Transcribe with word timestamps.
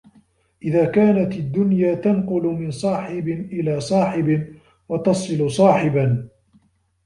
إذْ 0.63 0.85
كَانَتْ 0.85 1.33
الدُّنْيَا 1.35 1.93
تَنْقُلُ 1.95 2.47
مِنْ 2.47 2.71
صَاحِبٍ 2.71 3.27
إلَى 3.27 3.79
صَاحِبٍ، 3.79 4.55
وَتَصِلُ 4.89 5.51
صَاحِبًا 5.51 6.29